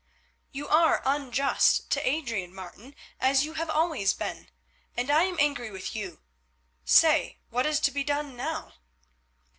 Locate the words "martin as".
2.55-3.45